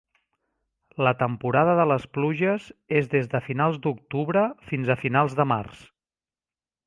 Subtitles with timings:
[1.07, 2.65] La temporada de les pluges
[3.01, 5.85] és des de finals d'octubre fins a finals de març.